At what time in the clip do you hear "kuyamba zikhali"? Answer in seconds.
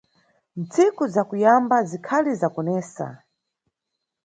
1.29-2.31